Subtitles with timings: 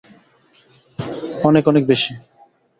[1.43, 2.13] অনেক, অনেক বেশি।